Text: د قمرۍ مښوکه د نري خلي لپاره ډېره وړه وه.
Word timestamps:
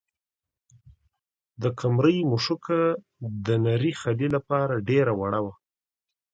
د 1.61 1.63
قمرۍ 1.79 2.17
مښوکه 2.31 2.81
د 3.45 3.47
نري 3.65 3.91
خلي 4.01 4.27
لپاره 4.35 4.73
ډېره 4.89 5.13
وړه 5.19 5.39
وه. 5.45 5.53